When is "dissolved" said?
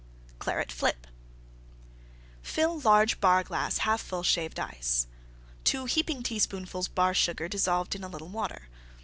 7.47-7.93